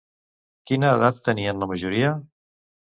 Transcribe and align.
Quina 0.71 0.89
edat 0.99 1.21
tenien 1.31 1.63
la 1.65 1.71
majoria? 1.75 2.13